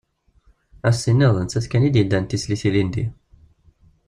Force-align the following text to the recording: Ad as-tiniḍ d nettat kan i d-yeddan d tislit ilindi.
Ad 0.87 0.93
as-tiniḍ 0.93 1.31
d 1.35 1.39
nettat 1.41 1.65
kan 1.71 1.87
i 1.87 1.89
d-yeddan 1.93 2.23
d 2.25 2.27
tislit 2.29 2.63
ilindi. 2.67 3.05